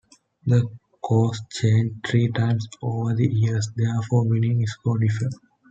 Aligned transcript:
The 0.47 0.67
course 1.03 1.39
changed 1.51 2.07
three 2.07 2.31
times 2.31 2.67
over 2.81 3.13
the 3.13 3.27
years, 3.31 3.69
therefore 3.75 4.27
winning 4.27 4.65
scores 4.65 4.99
differ. 5.01 5.29